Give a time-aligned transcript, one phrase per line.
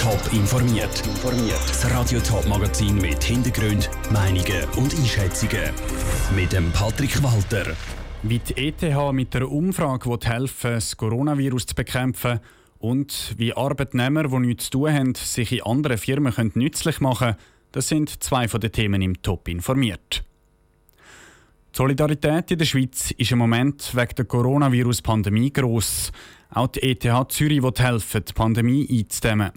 [0.00, 1.02] Top informiert.
[1.68, 5.74] Das Radio Top Magazin mit Hintergrund, Meinungen und Einschätzungen
[6.34, 7.76] mit dem Patrick Walter.
[8.22, 12.40] Wie die ETH mit der Umfrage helfen das Coronavirus zu bekämpfen
[12.78, 17.34] und wie Arbeitnehmer, die nichts zu tun haben, sich in anderen Firmen können nützlich machen
[17.34, 17.38] können,
[17.72, 20.24] das sind zwei von den Themen im Top informiert.
[21.74, 26.10] Die Solidarität in der Schweiz ist im Moment wegen der Coronavirus-Pandemie gross.
[26.48, 29.52] Auch die ETH Zürich will helfen, die Pandemie einzudämmen.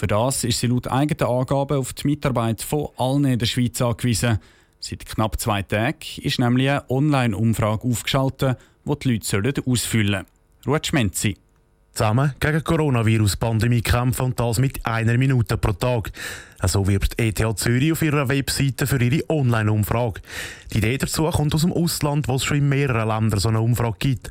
[0.00, 3.82] Für das ist sie laut eigenen Angaben auf die Mitarbeit von allen in der Schweiz
[3.82, 4.38] angewiesen.
[4.78, 10.24] Seit knapp zwei Tagen ist nämlich eine Online-Umfrage aufgeschaltet, die die Leute ausfüllen
[10.64, 10.74] sollen.
[10.74, 11.36] Ruth Schmenzi.
[11.92, 16.12] Zusammen gegen Coronavirus-Pandemie kämpfen und das mit einer Minute pro Tag.
[16.62, 20.20] So wirbt ETH Zürich auf ihrer Webseite für ihre Online-Umfrage.
[20.72, 23.60] Die Idee dazu kommt aus dem Ausland, wo es schon in mehreren Ländern so eine
[23.60, 24.30] Umfrage gibt.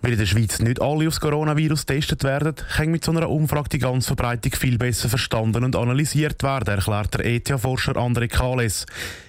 [0.00, 3.68] Weil in der Schweiz nicht alle aufs Coronavirus getestet werden, kann mit so einer Umfrage
[3.70, 8.86] die ganze Verbreitung viel besser verstanden und analysiert werden, erklärt der ETH-Forscher André Kales.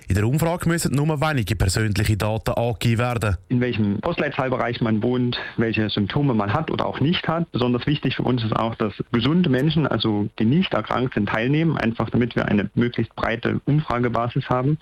[0.09, 3.35] In der Umfrage müssen nur wenige persönliche Daten angegeben werden.
[3.49, 7.51] In welchem Postleitzahlbereich man wohnt, welche Symptome man hat oder auch nicht hat.
[7.51, 11.77] Besonders wichtig für uns ist auch, dass gesunde Menschen, also die nicht erkrankt sind, teilnehmen,
[11.77, 14.77] einfach damit wir eine möglichst breite Umfragebasis haben.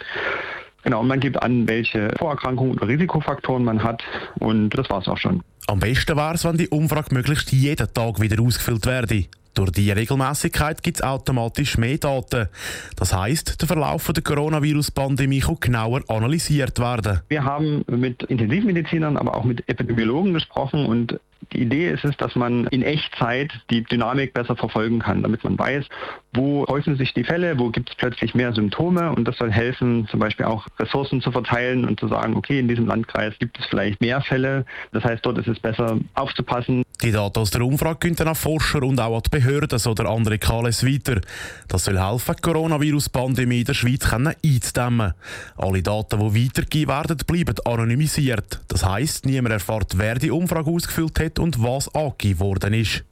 [0.83, 4.03] Genau, und man gibt an, welche Vorerkrankungen oder Risikofaktoren man hat
[4.39, 5.41] und das war es auch schon.
[5.65, 9.25] Am besten wäre es, wenn die Umfrage möglichst jeden Tag wieder ausgefüllt werde.
[9.55, 12.49] Durch die Regelmäßigkeit gibt es automatisch mehr Daten.
[12.97, 17.21] Das heißt, der Verlauf der Coronavirus-Pandemie kann genauer analysiert werden.
[17.29, 21.19] Wir haben mit Intensivmedizinern, aber auch mit Epidemiologen gesprochen und
[21.53, 25.57] die Idee ist es, dass man in Echtzeit die Dynamik besser verfolgen kann, damit man
[25.57, 25.85] weiß,
[26.33, 30.07] wo häufen sich die Fälle, wo gibt es plötzlich mehr Symptome und das soll helfen,
[30.09, 33.65] zum Beispiel auch Ressourcen zu verteilen und zu sagen, okay, in diesem Landkreis gibt es
[33.65, 34.65] vielleicht mehr Fälle.
[34.91, 36.83] Das heißt, dort ist es besser aufzupassen.
[37.01, 40.09] Die Daten aus der Umfrage können dann auch Forscher und auch an die Behörden oder
[40.09, 41.21] andere KLS weiter.
[41.67, 45.13] Das soll helfen, die Coronavirus-Pandemie in der Schweiz einzudämmen.
[45.57, 48.61] Alle Daten, die weitergegeben werden, bleiben anonymisiert.
[48.67, 53.03] Das heisst, niemand erfährt, wer die Umfrage ausgefüllt hat und was angegeben worden ist.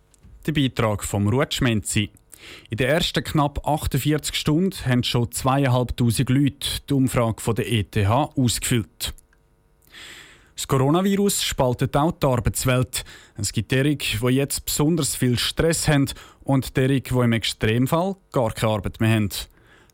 [0.46, 2.10] Der Beitrag vom Rutschmenzi.
[2.70, 7.98] In den ersten knapp 48 Stunden haben schon 2'500 Leute die Umfrage von der ETH
[8.06, 9.14] ausgefüllt.
[10.56, 13.04] Das Coronavirus spaltet auch die Arbeitswelt.
[13.36, 16.10] Es gibt derige, die jetzt besonders viel Stress haben
[16.44, 19.30] und derige, die im Extremfall gar keine Arbeit mehr haben.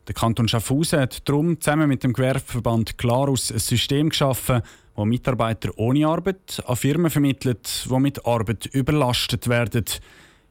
[0.06, 4.62] Der Kanton Schaffhausen hat darum zusammen mit dem Gewerbeverband Klarus ein System geschaffen,
[5.00, 9.86] wo Mitarbeiter ohne Arbeit an Firmen vermittelt, die mit Arbeit überlastet werden.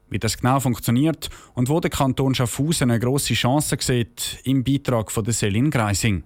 [0.10, 5.12] Wie das genau funktioniert und wo der Kanton Schaffhausen eine grosse Chance sieht, im Beitrag
[5.12, 6.24] von Selin Greising.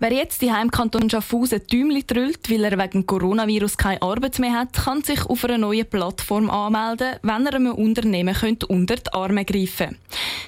[0.00, 4.72] Wer jetzt die Heimkanton Schaffhausen Tümli drüllt, weil er wegen Coronavirus keine Arbeit mehr hat,
[4.72, 8.36] kann sich auf einer neuen Plattform anmelden, wenn er einem Unternehmen
[8.68, 9.98] unter die Arme greifen könnte.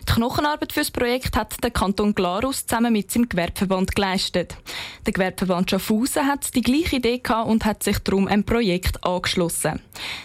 [0.08, 4.56] Die Knochenarbeit für das Projekt hat der Kanton Glarus zusammen mit seinem Gewerbeverband geleistet.
[5.04, 9.80] Der Gewerbeverband Schaffhausen hat die gleiche Idee gehabt und hat sich darum ein Projekt angeschlossen.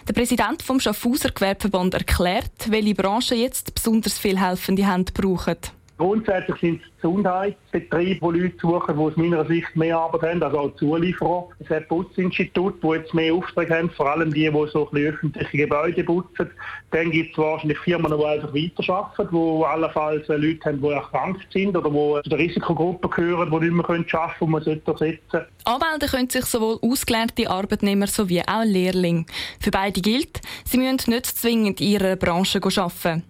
[0.07, 5.57] Der Präsident vom Schaffhauser Gewerbeverband erklärt, welche Branchen jetzt besonders viel helfende Hände brauchen.
[5.97, 10.59] Grundsätzlich sind es Gesundheitsbetriebe, die Leute suchen, die aus meiner Sicht mehr Arbeit haben, also
[10.59, 11.47] auch Zulieferer.
[11.59, 16.03] Es hat Putzinstitute, die jetzt mehr Aufträge haben, vor allem die, die so öffentliche Gebäude
[16.03, 16.51] putzen.
[16.91, 21.77] Dann gibt es wahrscheinlich Firmen, die einfach weiterarbeiten, die allenfalls Leute haben, die erkrankt sind
[21.77, 25.47] oder die zu der Risikogruppe gehören, die nicht mehr arbeiten können, die man ersetzen sollte.
[25.63, 29.25] Anmelden können sich sowohl ausgelernte Arbeitnehmer sowie auch Lehrlinge.
[29.61, 33.23] Für beide gilt, sie müssen nicht zwingend in ihrer Branche arbeiten.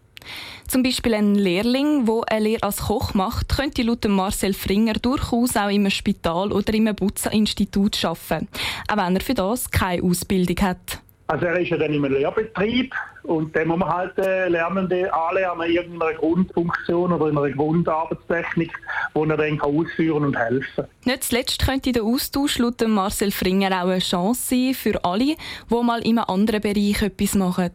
[0.67, 5.55] Zum Beispiel ein Lehrling, der eine Lehre als Koch macht, könnte laut Marcel Fringer durchaus
[5.55, 8.47] auch im Spital oder im Butzeninstitut arbeiten,
[8.87, 10.99] auch wenn er für das keine Ausbildung hat.
[11.27, 12.93] Also er ist ja dann im Lehrbetrieb
[13.23, 18.71] und dann muss man halt äh, Lernende anlernen, irgendeiner Grundfunktion oder in einer Grundarbeitstechnik,
[19.15, 20.85] die er dann kann ausführen und helfen kann.
[21.03, 25.35] Nicht zuletzt könnte der Austausch laut Marcel Fringer auch eine Chance sein für alle,
[25.69, 27.71] die mal in einem anderen Bereich etwas machen.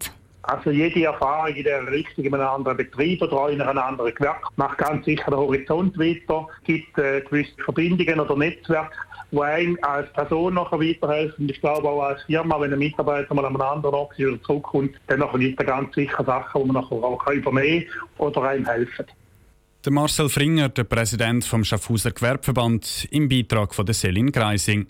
[0.51, 4.43] Also jede Erfahrung in der Richtung in einem anderen Betrieb oder in einem anderen Gewerk
[4.57, 8.97] macht ganz sicher den Horizont weiter, gibt äh, gewisse Verbindungen oder Netzwerke,
[9.31, 11.49] die einem als Person nachher weiterhelfen.
[11.49, 14.97] Ich glaube auch als Firma, wenn ein Mitarbeiter mal an einem anderen Ort wieder zurückkommt,
[15.07, 19.07] dann gibt es ganz sicher Sachen, die man nachher auch übernehmen kann oder einem helfen.
[19.85, 24.89] Der Marcel Fringer, der Präsident vom Schaffhauser Gewerbeverband, im Beitrag von der Selin Greising.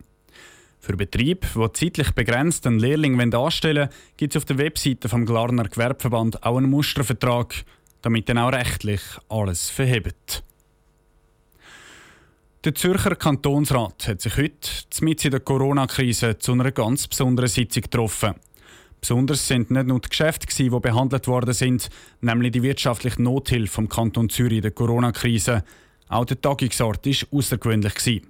[0.80, 5.26] Für Betriebe, die zeitlich begrenzt einen Lehrling anstellen wollen, gibt es auf der Webseite vom
[5.26, 7.54] Glarner Gewerbeverband auch einen Mustervertrag,
[8.00, 10.42] damit dann auch rechtlich alles verhebt.
[12.64, 14.68] Der Zürcher Kantonsrat hat sich heute,
[15.02, 18.34] mitten in der Corona-Krise, zu einer ganz besonderen Sitzung getroffen.
[19.02, 21.90] Besonders sind nicht nur die Geschäfte, die behandelt worden sind,
[22.20, 25.62] nämlich die wirtschaftliche Nothilfe vom Kanton Zürich in der Corona-Krise.
[26.08, 28.22] Auch der Tagungsort war außergewöhnlich.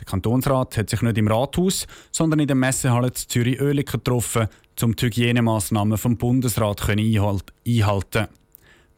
[0.00, 4.48] Der Kantonsrat hat sich nicht im Rathaus, sondern in der Messehalle Zürich-Oerlikon getroffen,
[4.82, 8.28] um die Hygienemaßnahmen vom Bundesrat einhalten.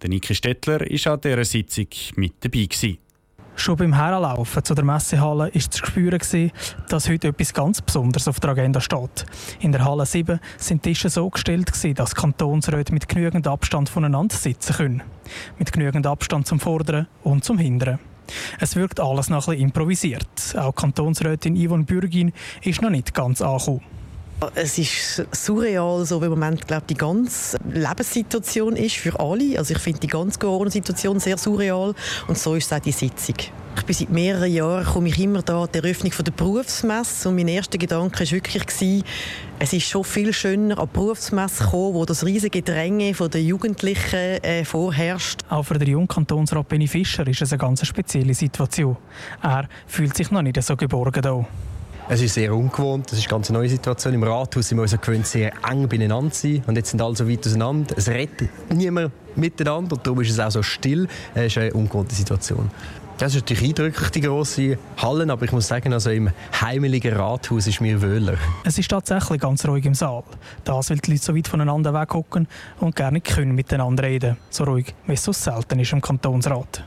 [0.00, 2.66] Der Niki Stettler war an dieser Sitzung mit dabei.
[2.66, 2.98] Gewesen.
[3.54, 6.50] Schon beim Herlaufen zu der Messehalle war zu spüren,
[6.88, 9.26] dass heute etwas ganz Besonderes auf der Agenda steht.
[9.60, 14.74] In der Halle 7 sind Tische so gestellt, dass Kantonsräte mit genügend Abstand voneinander sitzen
[14.74, 15.02] können.
[15.58, 17.98] Mit genügend Abstand zum Vorderen und zum Hinteren.
[18.60, 20.56] Es wirkt alles noch ein bisschen improvisiert.
[20.56, 22.32] Auch Kantonsrätin Yvonne Bürgin
[22.62, 23.82] ist noch nicht ganz angekommen.
[24.54, 29.58] Es ist surreal, so wie im Moment glaube die ganze Lebenssituation ist für alle.
[29.58, 31.94] Also ich finde die ganze Corona-Situation sehr surreal
[32.26, 33.36] und so ist es auch die Sitzung.
[33.76, 37.48] Ich bin seit mehreren Jahren komme ich immer da die Eröffnung der Berufsmesse und mein
[37.48, 39.04] erster Gedanke war wirklich
[39.58, 44.42] es ist schon viel schöner an die Berufsmesse kommen, wo das riesige Dränge der Jugendlichen
[44.42, 45.40] äh, vorherrscht.
[45.48, 48.96] Auch für den Jungkantonsrat Benny Fischer ist es eine ganz spezielle Situation.
[49.40, 51.46] Er fühlt sich noch nicht so geborgen hier.
[52.12, 54.12] Es ist sehr ungewohnt, es ist eine ganz neue Situation.
[54.12, 56.62] Im Rathaus sind wir uns gewöhnt, sehr eng beieinander zu sein.
[56.66, 57.94] Und jetzt sind alle so weit auseinander.
[57.96, 61.08] Es redet niemand miteinander und darum ist es auch so still.
[61.32, 62.70] Es ist eine ungewohnte Situation.
[63.16, 66.30] Das ist natürlich eindrücklich, die grosse Hallen, aber ich muss sagen, also im
[66.60, 68.36] heimeligen Rathaus ist mir wöhler.
[68.64, 70.22] Es ist tatsächlich ganz ruhig im Saal.
[70.64, 72.46] Das, weil die Leute so weit voneinander weghocken
[72.80, 74.36] und gerne können miteinander reden.
[74.50, 76.84] So ruhig, wie es so selten ist im Kantonsrat.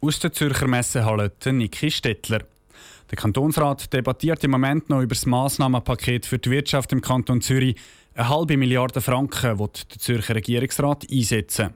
[0.00, 2.42] Aus der Zürcher Messehalle Niki Stettler.
[3.10, 7.74] Der Kantonsrat debattiert im Moment noch über das Massnahmenpaket für die Wirtschaft im Kanton Zürich.
[8.14, 11.70] Eine halbe Milliarde Franken wird der Zürcher Regierungsrat einsetzen.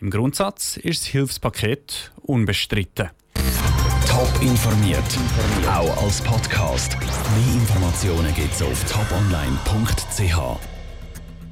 [0.00, 3.10] Im Grundsatz ist das Hilfspaket unbestritten.
[4.08, 5.04] Top informiert,
[5.68, 6.96] auch als Podcast.
[6.98, 10.79] Mehr Informationen gibt es auf toponline.ch.